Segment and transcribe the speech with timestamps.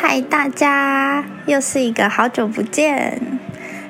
[0.00, 3.20] 嗨，大家，又是一个好久不见。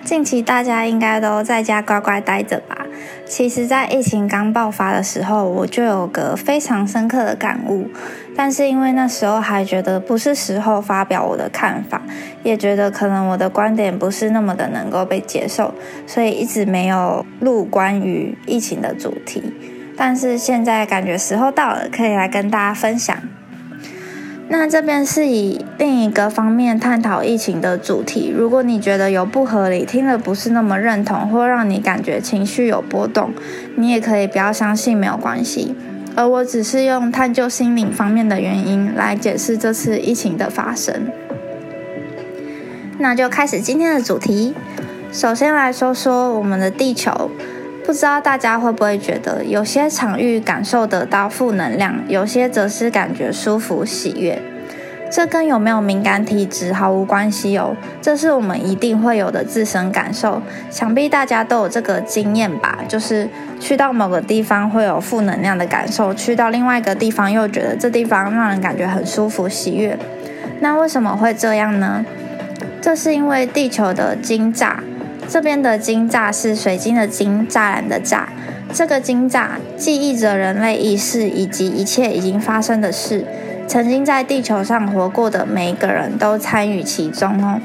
[0.02, 2.86] 近期大家应该都在家乖乖待着吧？
[3.26, 7.90] 其实，在疫情刚爆发的时候，我就有个非常深刻的感悟，
[8.34, 12.00] 但是因为那时候还觉得不是时候发表我的看法，
[12.42, 15.74] 也觉得可能我的观点不是那么的能够被接受，
[16.06, 19.52] 所以一直没有录关于疫情的主题。
[19.94, 23.17] 但是现在感觉时候到了，可以来跟大家分享。
[24.50, 28.32] 那这边是以另一个方面探讨疫情的主题。
[28.34, 33.32] 如果你觉得有不合理，听了不是那么认同，或让你感觉情绪有波动，
[33.76, 35.74] 你也可以不要相信，没有关系。
[36.16, 41.08] 而我只是用探究心灵方面的原因来解释这次疫情的发生。
[42.98, 44.54] 那就开始今天的主题。
[45.12, 47.30] 首先来说说我们的地球。
[47.88, 54.38] 不知道大家会不会觉得，有些场域感受得到负能量，有些则是感觉舒服喜悦。
[55.10, 60.42] 这跟有没有敏感体质毫无关系哦，这是我们一定会有的自身感受。
[60.68, 63.26] 想必大家都有这个经验吧，就是
[63.58, 69.98] 去到某个地方会有负能量的感受，去到另外一个地方又觉得这地方让人感觉很舒服喜悦。
[70.60, 72.04] 那为什么会这样呢？
[72.82, 74.84] 这是因为地球的金炸。
[75.28, 78.24] 这边的金栅是水晶的金，栅栏的栅。
[78.72, 83.26] 这个金栅记忆着人类意识以及一切已经发生的事，
[83.66, 87.60] 曾经在地球上活过的每一个人都参与其中哦。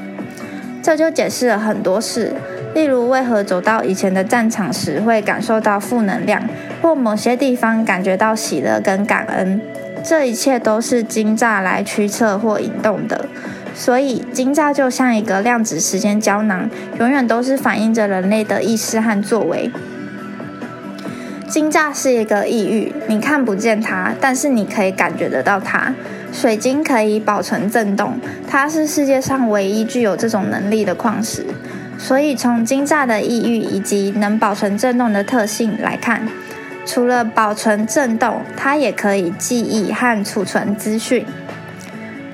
[0.82, 2.34] 这就解释了很多事，
[2.74, 6.42] 例如为何走到以前的战场时会感受到负能量，
[6.82, 9.58] 或某些地方感觉到喜乐跟感恩。
[10.02, 13.26] 这一切都是金栅来驱策或引动的。
[13.74, 19.70] 所以，金炸就像一个量子时间胶囊，永远都是反映着人类的意识和作为。
[21.48, 25.92] 金炸是一个异域，你看不见它，但是你可以感觉得到它。
[26.32, 31.44] 水晶可以保存震动，它是世界上唯一具有这种能力的矿石。
[31.98, 36.26] 所以，从金炸的异域以及能保存震动的特性来看，
[36.86, 41.24] 除了保存震动，它也可以记忆和储存资讯。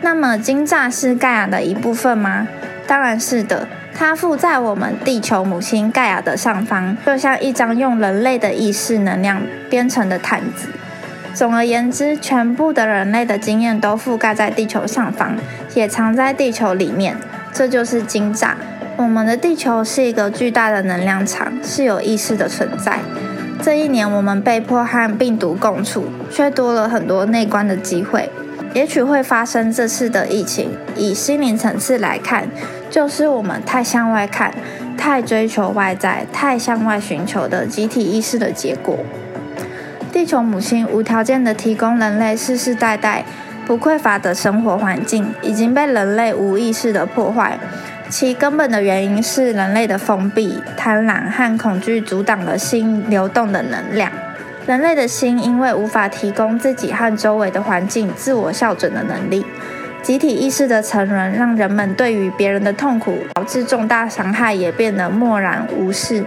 [0.02, 2.48] 那么金炸是盖亚的一部分吗？
[2.86, 10.68] 当然是的，它附在我们地球母亲盖亚的上方，就像一张用人类的意识能量编成的毯子。
[11.32, 15.36] 总而言之，全部的人类的经验都覆盖在地球上方，
[15.74, 17.16] 也藏在地球里面。
[17.52, 18.56] 这就是金炸。
[18.96, 22.98] 我们的地球是一个巨大的能量场，是有意识的存在。
[23.62, 28.30] 这一年，我们被迫和病毒共处，却多了很多内观的机会。
[28.72, 32.48] 也许会发生这次的疫情，以心灵层次来看，
[32.88, 34.54] 就是我们太向外看，
[34.96, 38.98] 太追求外在，太向外寻求的集体意识的结果。
[40.12, 43.24] 地球母亲无条件的提供人类世世代代
[43.66, 47.58] 不匮乏的生活环境，已经被人类无意识的破坏。
[48.08, 54.10] 其根本的原因是人类的封闭、贪婪和恐惧阻挡了心流动的能量。
[54.70, 59.44] 人类的心因为无法提供自己和周围的环境自我校准的能力，
[60.00, 66.24] 集体意识的沉沦让人们对于别人的痛苦导致重大伤害也变得漠然无视。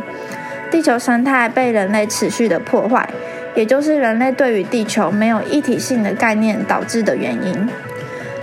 [0.70, 3.08] 地球生态被人类持续的破坏，
[3.56, 7.70] 也就是人类对于地球没有一体性的概念导致的原因。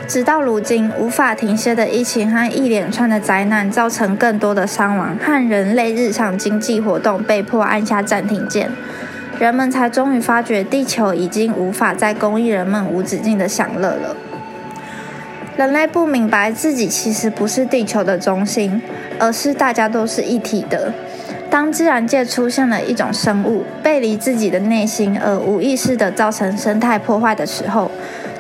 [0.09, 8.71] 直到如今，无法停歇的疫情和一连串的灾难造成更多的伤亡，和人类日常经济活动被迫按下暂停键。
[9.41, 14.15] 人们才终于发觉，地球已经无法再供应人们无止境的享乐了。
[15.57, 18.83] 人类不明白自己其实不是地球的中心，
[19.19, 20.93] 而是大家都是一体的。
[21.49, 27.91] 当自然界出现了一种生物背离自己的内心，而无意识地造成生态破坏的时候，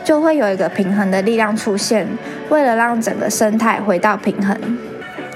[0.04, 2.06] 就会有一个平衡的力量出现，
[2.50, 4.54] 为了让整个生态回到平衡。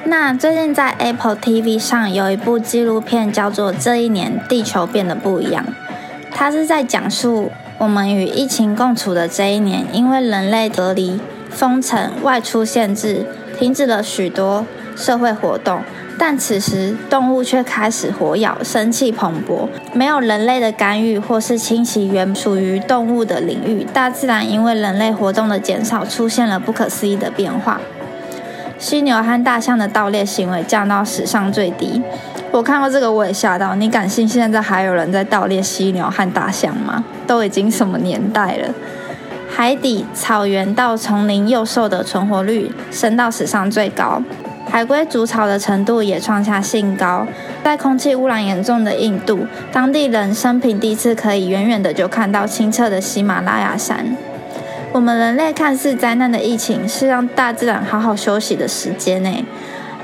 [0.06, 5.64] 那最近在 Apple TV 上有一部纪录片，叫做《这一年地球变得不一样》。
[6.30, 11.18] 它是在讲述我们与疫情共处的这一年，因为人类隔离、
[11.48, 13.24] 封城、外出限制，
[13.58, 15.80] 停止了许多社会活动。
[16.16, 27.80] 但此时动物却开始活跃、生气蓬勃，没有人类的干预或是侵袭原属于动物的领域，大自然因为人类活动的减少，出现了不可思议的变化。
[28.78, 32.02] 犀牛和大象的盗猎行为降到史上最低。
[32.50, 33.74] 我看过这个，我也吓到。
[33.74, 37.04] 你敢信现在还有人在盗猎犀牛和大象吗？
[37.26, 38.74] 都已经什么年代了？
[39.50, 44.20] 海底、草原到丛林幼兽的存活率升到史上最高，
[44.68, 47.26] 海龟筑巢的程度也创下新高。
[47.62, 54.16] 在空气污染严重的印度，当地人生平第一次可以远远的就看到清澈的喜马拉雅山。
[54.94, 59.44] 我们人类看似灾难的疫情，是让大自然好好休息的时间呢。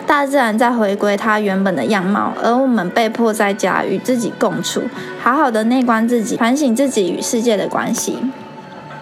[0.04, 4.82] 大自然在回归它原本的样貌，而我们被迫在家与自己共处，
[5.20, 8.18] 好好的内观自己，反省自己与世界的关系。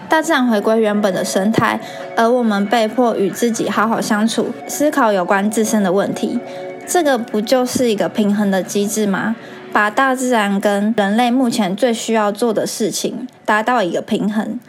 [0.07, 1.79] 大自然回归原本的生态，
[2.15, 6.39] 而我们被迫与自己好好相处，思考有关自身的问题。
[6.85, 9.35] 这个不就是一个平衡的机制吗？
[9.73, 14.59] 把大自然跟人类目前最需要做的事情达到一个平衡。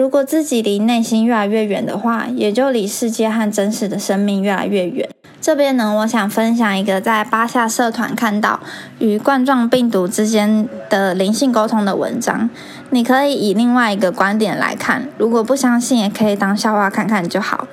[0.00, 5.06] 如果自己离内心越来越远的话，也就离世界和真实的生命越来越远。
[5.42, 8.60] 这边呢，我想分享一个在巴夏社团看到
[8.98, 12.48] 与冠状病毒之间的灵性沟通的文章。
[12.88, 17.68] 你可以以另外一个观点来看，如果不相信，也可以当笑话看看就好。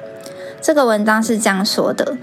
[0.61, 2.17] 这个文章是这样说的：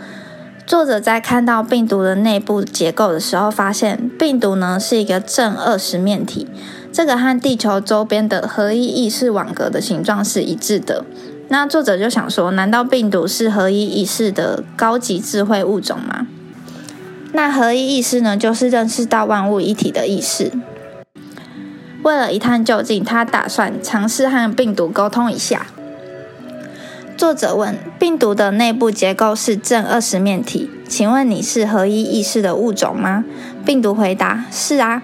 [0.66, 6.46] 作者在看到病毒的内部结构的时候，发现病毒呢是一个正二十面体，
[6.94, 11.04] 这个和地球周边的合一意识网格的形状是一致的。
[11.48, 16.28] 那作者就想说，难道病毒是合一意识的高级智慧物种吗？
[17.32, 20.52] 那合一意识呢，就是认识到万物一体的意识。
[22.04, 25.66] 为了一探究竟，他打算尝试和病毒沟通一下。
[27.16, 33.24] 作者问：病毒的内部结构是正二十面体，请问你是合一意识的物种吗？
[33.66, 35.02] 病毒回答：是啊。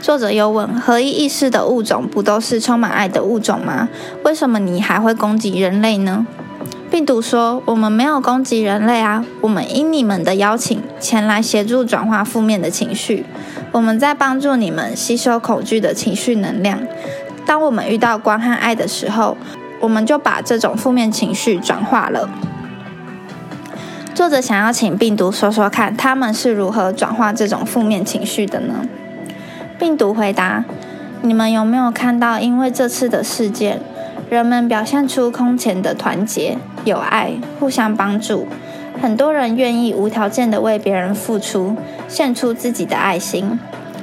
[0.00, 3.88] 作者又问：合一意识的物种不都是充满爱的物种吗？
[4.24, 6.26] 为什么你还会攻击人类呢？
[6.90, 13.26] 病毒说：我们没有攻击人类啊，我们应你们的邀请前来协助转化负面的情绪。
[13.72, 16.78] 我们在帮助你们吸收恐惧的情绪能量。
[17.44, 19.36] 当我们遇到光和爱的时候，
[19.80, 22.30] 我们就把这种负面情绪转化了。
[24.14, 28.86] 作者想要请病毒说说看，他们是如何转化这种负面情绪的呢？
[29.78, 30.64] 病毒回答
[31.22, 33.80] ：“你们有没有看到，因为这次的事件，
[34.28, 38.48] 人们表现出空前的团结、友爱、互相帮助。
[39.00, 41.76] 很多人愿意无条件的为别人付出，
[42.08, 43.58] 献出自己的爱心。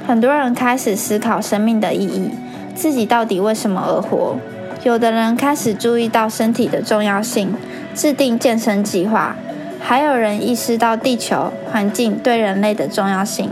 [0.06, 2.30] 很多人开始思考生命的意义，
[2.74, 4.36] 自己到底为什么而活。
[4.82, 7.54] 有的人开始注意到身体的重要性，
[7.94, 9.36] 制定健身计划。
[9.78, 13.50] 还有人意识到地球环境对人类的重要性。”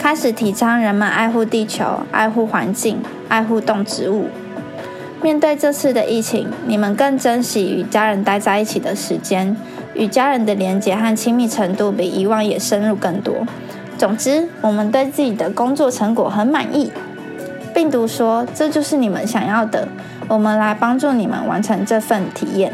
[0.00, 4.28] 开始提倡人们爱护地球、爱护环境、爱护动植物。
[5.20, 9.54] 面对这次的疫情，你们更珍惜与家人待在一起的时间，
[9.92, 13.46] 与家人的连结和亲密程度比以往也深入更多。
[13.98, 16.90] 总之，我们对自己的工作成果很满意。
[17.74, 19.86] 病毒说：“这就是你们想要的，
[20.28, 22.72] 我们来帮助你们完成这份体验。”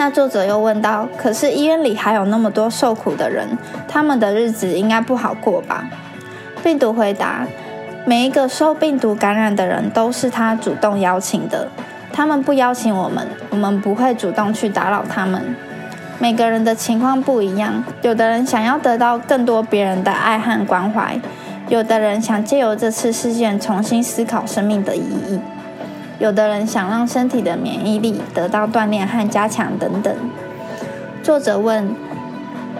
[0.00, 3.46] 那作者又问道：“可是医院里还有那么多受苦的人，
[3.86, 5.90] 他们的日子应该不好过吧？”
[6.64, 7.46] 病毒回答
[8.06, 11.68] ：“每一个受病毒感染的人都是他主动邀请的，
[12.14, 15.54] 他们不邀请我们，我们不会主动去打扰他们。
[16.18, 21.20] 每个人的情况不一样，有的人想要得到更多别人的爱和关怀，
[21.68, 25.38] 有的人想借由这次事件重新思考生命的意义。”
[26.20, 30.14] 有的人想让身体的免疫力得到锻炼和加强等等。
[31.22, 31.96] 作者问：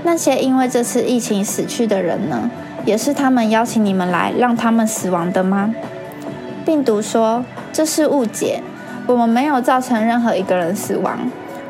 [0.03, 2.51] 那些因为这次疫情死去的人呢？
[2.85, 5.75] 也是他们邀请你们来让他们死亡的吗？
[6.67, 7.43] 病毒说：
[7.73, 8.63] 这是误解，
[9.07, 11.19] 我们没有造成任何一个人死亡，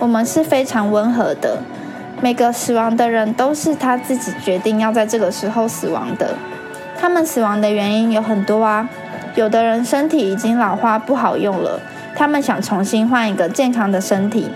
[0.00, 1.58] 我们是非常温和的。
[2.20, 6.34] 每个死亡的人都是他自己决定要在这个时候死亡的。
[6.98, 8.88] 他们死亡的原因有很多啊。
[9.34, 11.80] 有的人身体已经老化不好用了，
[12.16, 14.48] 他们想重新换一个健康的身体；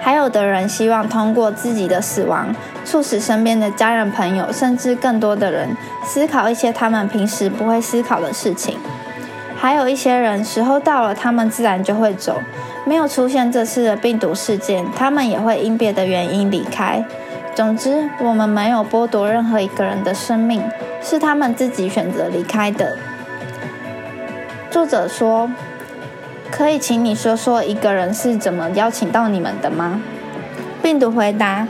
[0.00, 8.76] 还有的人希望通过自己的死亡，促使身边的家人、朋友，甚至更多的人思考一些他们平时不会思考的事情；
[9.56, 12.40] 还有一些人，时候到了，他们自然就会走。
[12.86, 17.04] 没有出现这次的病毒事件，他们也会因别的原因离开。
[17.54, 20.62] 总之，我们没有剥夺任何一个人的生命，
[21.02, 22.96] 是他们自己选择离开的。
[24.70, 25.50] 作者说
[26.52, 30.02] ：“可以请你说说一个人是怎么邀请到你们的吗？”
[30.82, 31.66] 病毒回答：“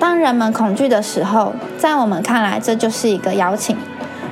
[0.00, 3.76] 当人们恐惧的时候，在我们看来，这就是一个邀请。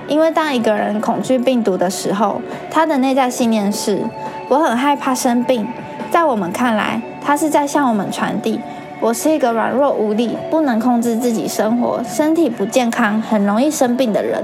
[0.09, 4.01] 因为当一个人恐惧病毒的时候，他的内在信念是
[4.49, 5.67] ‘我很害怕生病’。
[6.11, 8.59] 在我们看来，他是在向我们传递
[9.01, 14.43] ‘我是一个软弱无力、不能控制自己生活、身体不健康、很容易生病的人’。”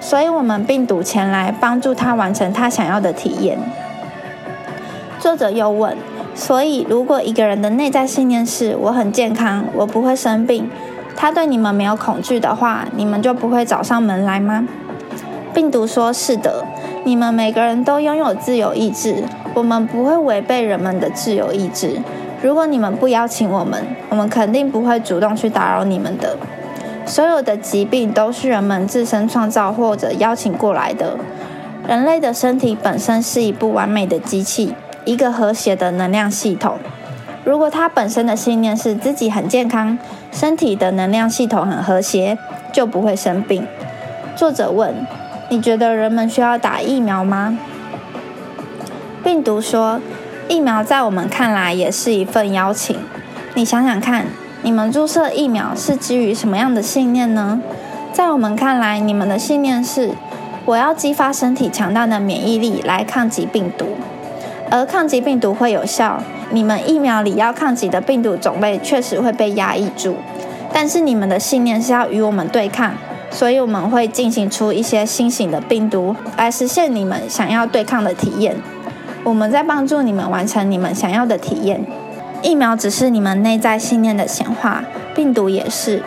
[0.00, 3.58] 所以，我们病毒前来帮助他完成他想要的体验。
[5.18, 5.96] 作者又问
[6.34, 10.70] ：“所以，如果一个人的内在信念是‘我很健康，我不会生病’，
[11.16, 14.66] 他对你们没有恐惧的话，你们就不会找上门来吗？”
[15.52, 16.64] 病毒说：“是的，
[17.04, 19.24] 你们每个人都拥有自由意志，
[19.54, 22.00] 我们不会违背人们的自由意志。
[22.40, 26.36] 如果你们不邀请我们，我们肯定不会主动去打扰你们的。
[27.08, 31.16] 所有的疾病都是人们自身创造或者邀请过来的。
[31.86, 34.74] 人类的身体本身是一部完美的机器，
[35.06, 36.78] 一个和谐的能量系统。
[37.44, 39.98] 如果它本身的信念是自己很健康，
[40.30, 42.36] 身体的能量系统很和谐，
[42.74, 43.66] 就不会生病。
[44.36, 44.94] 作者问：
[45.48, 47.58] 你觉得人们需要打疫苗吗？
[49.24, 49.98] 病毒说：
[50.46, 52.94] 疫苗在我们看来也是一份邀请。
[53.54, 54.26] 你想想看。
[54.62, 57.60] 你们注射疫苗是基于什么样的信念呢？
[58.12, 60.10] 在我们看来，你们的信念是
[60.64, 63.86] 我要激发身体强大的免疫力来抗击病毒，
[64.70, 66.20] 而抗击病毒会有效。
[66.50, 70.16] 你们疫苗里要抗击的病毒种类确实会被压抑住，
[70.72, 72.94] 但是你们的信念是要与我们对抗，
[73.30, 78.56] 所以我们会进行出一些新型的病毒来实现你们想要对抗的体验。
[79.22, 81.84] 我们在帮助你们完成你们想要的体验。
[82.42, 86.02] 疫苗只是你们内在信念的显化，病毒也是。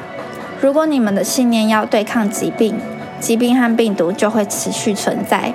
[0.61, 2.75] 如果你们的信念要对抗疾病，
[3.19, 5.53] 疾病和病毒就会持续存在。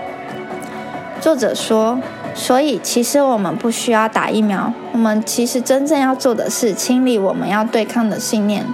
[1.21, 1.99] 作者说，
[2.35, 8.65] 所以其实我们不需要打疫苗，我们其实真正要做的是清理我们要对抗的信念。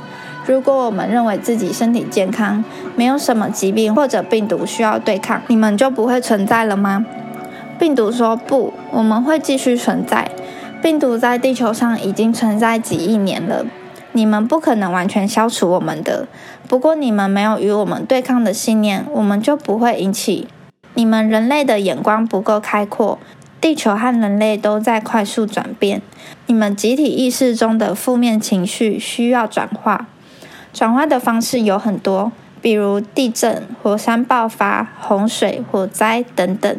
[0.45, 2.65] 如果我们认为自己身体健康，
[2.97, 7.07] 没有什么疾病或者病毒需要对抗，你们就不会存在了吗？
[7.79, 10.22] 病毒说不，我们会继续存在。
[10.83, 13.65] 病毒在地球上已经存在几亿年了，
[14.11, 16.27] 你们不可能完全消除我们的。
[16.67, 20.49] 不过，你们没有与我们对抗的信念，我们就不会引起。
[20.95, 23.21] 你们人类的眼光不够开阔，
[23.61, 26.03] 地球和人类都在快速转变。
[26.47, 30.09] 你们集体意识中的负面情绪需要转化，
[30.73, 36.77] 转化的方式有很多，比如地震、火山爆发、洪水、火灾等等。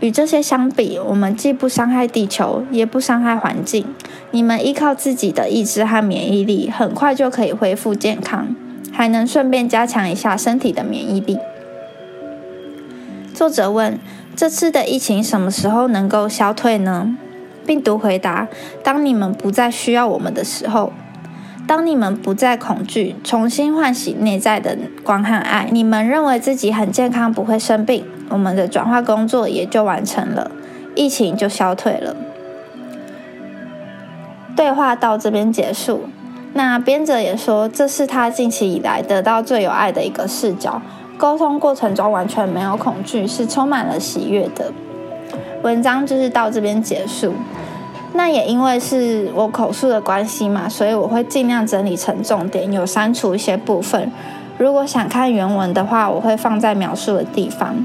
[0.00, 3.84] 与这些相比，我们既不伤害地球，也不伤害环境。
[4.30, 8.54] 你们依靠自己的意志和免疫力，很快就可以恢复健康，
[8.92, 11.38] 还能顺便加强一下身体的免疫力。
[13.34, 13.98] 作者问：
[14.34, 17.16] 这次的疫情什么时候能够消退呢？
[17.66, 18.48] 病毒回答：
[18.82, 20.92] 当你们不再需要我们的时候。
[21.66, 30.50] 当你们不再恐惧，重新唤醒内在的光和爱，你们认为自己很健康，不会生病，我们的转化工作也就完成了，
[30.94, 32.16] 疫情就消退了。
[34.56, 36.04] 对话到这边结束。
[36.52, 40.82] 那编者也说，这是他近期以来得到最有爱的一个视角，
[41.16, 44.72] 沟通过程中完全没有恐惧，是充满了喜悦的。
[45.62, 47.34] 文章就是到这边结束。
[48.12, 54.10] 那也因为是我口述的关系嘛，所以我会尽量整理成重点，有删除一些部分。
[54.58, 57.76] 如果想看原文的话，我会放在描述的地方。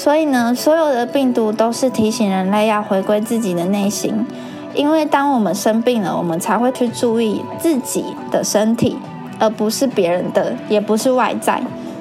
[0.00, 4.26] 所以呢，所有的病毒都是提醒人类要回归自己的内心，
[4.74, 8.96] 因为当我们生病了，我们才会去注意自己的身体，
[9.38, 11.60] 而不是别人的，也不是外在。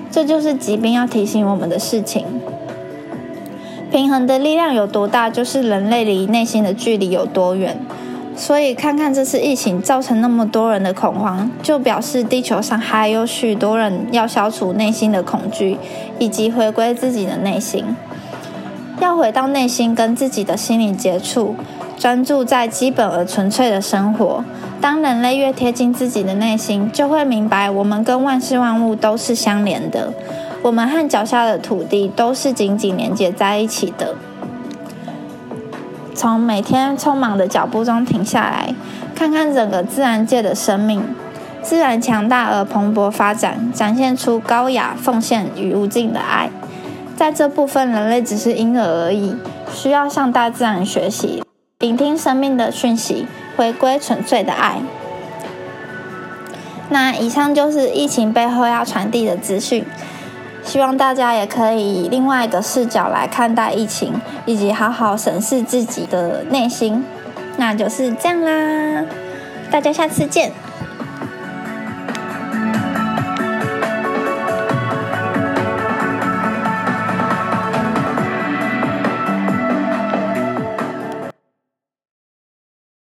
[0.10, 2.26] 这就是疾病要提醒我们的事情。
[3.92, 7.78] 平衡的力量有多大，就是人类离内心的距离有多远。
[8.40, 15.78] 所以，看看这次疫情造成那么多人的恐慌，就表示地球上还有许多人要消除内心的恐惧，
[16.20, 17.84] 以及回归自己的内心。
[19.02, 21.54] 要回到内心，跟自己的心灵接触，
[21.98, 24.42] 专注在基本而纯粹的生活。
[24.80, 30.14] 当人类越贴近自己的内心，就会明白，我们跟万事万物都是相连的。
[30.62, 34.16] 我们和脚下的土地都是紧紧连接在一起的。
[36.20, 38.76] 从每天匆忙的脚步中停下来，
[39.16, 41.02] 看看整个自然界的生命，
[41.62, 46.50] 自然强大而蓬勃发展，展现出高雅、奉献与无尽的爱。
[47.16, 49.38] 在这部分，人类只是婴儿而已，
[49.74, 51.42] 需要向大自然学习，
[51.80, 54.82] 聆听生命的讯息，回归纯粹的爱。
[56.90, 59.86] 那以上就是疫情背后要传递的资讯。
[60.70, 64.14] 希望大家也可以以另外一个视角来看待疫情，
[64.46, 67.04] 以及好好审视自己的内心。
[67.58, 69.04] 那就是这样啦，
[69.72, 70.52] 大家下次见。